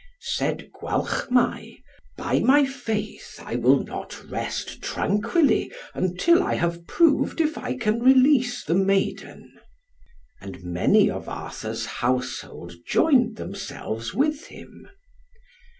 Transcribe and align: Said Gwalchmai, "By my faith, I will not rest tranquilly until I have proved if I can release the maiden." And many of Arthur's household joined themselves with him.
Said 0.33 0.71
Gwalchmai, 0.73 1.77
"By 2.17 2.39
my 2.39 2.65
faith, 2.65 3.35
I 3.39 3.55
will 3.55 3.83
not 3.83 4.27
rest 4.27 4.81
tranquilly 4.81 5.71
until 5.93 6.41
I 6.41 6.55
have 6.55 6.87
proved 6.87 7.39
if 7.39 7.55
I 7.55 7.77
can 7.77 8.01
release 8.01 8.63
the 8.63 8.73
maiden." 8.73 9.59
And 10.41 10.63
many 10.63 11.07
of 11.11 11.29
Arthur's 11.29 11.85
household 11.85 12.73
joined 12.87 13.35
themselves 13.35 14.11
with 14.11 14.47
him. 14.47 14.89